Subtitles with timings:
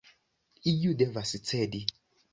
[0.71, 1.85] Iu devas cedi.